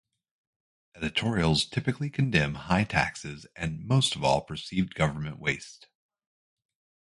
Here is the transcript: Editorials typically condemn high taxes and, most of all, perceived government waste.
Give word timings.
Editorials 0.95 1.63
typically 1.63 2.09
condemn 2.09 2.55
high 2.55 2.83
taxes 2.85 3.45
and, 3.55 3.85
most 3.85 4.15
of 4.15 4.23
all, 4.23 4.41
perceived 4.41 4.95
government 4.95 5.37
waste. 5.37 5.89